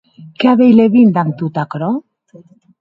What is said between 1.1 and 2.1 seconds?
damb tot aquerò?